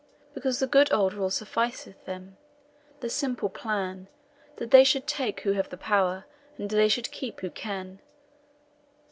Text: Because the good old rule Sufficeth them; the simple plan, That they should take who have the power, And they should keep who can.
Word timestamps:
Because 0.33 0.57
the 0.57 0.65
good 0.65 0.91
old 0.91 1.13
rule 1.13 1.29
Sufficeth 1.29 2.05
them; 2.05 2.37
the 3.01 3.07
simple 3.07 3.49
plan, 3.49 4.07
That 4.55 4.71
they 4.71 4.83
should 4.83 5.05
take 5.05 5.41
who 5.41 5.51
have 5.51 5.69
the 5.69 5.77
power, 5.77 6.25
And 6.57 6.71
they 6.71 6.87
should 6.89 7.11
keep 7.11 7.41
who 7.41 7.51
can. 7.51 7.99